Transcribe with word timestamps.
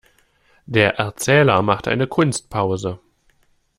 Der 0.65 0.95
Erzähler 0.97 1.61
machte 1.61 1.91
eine 1.91 2.07
Kunstpause. 2.07 2.97